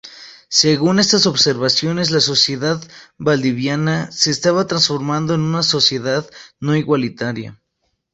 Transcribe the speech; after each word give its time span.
Según 0.49 0.97
estas 0.99 1.27
observaciones, 1.27 2.09
la 2.09 2.21
sociedad 2.21 2.81
valdiviana 3.19 4.11
se 4.11 4.31
estaba 4.31 4.65
transformando 4.65 5.35
en 5.35 5.41
una 5.41 5.61
sociedad 5.61 6.27
no 6.59 6.75
igualitaria. 6.75 7.61